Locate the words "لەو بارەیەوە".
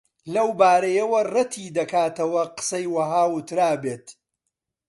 0.33-1.21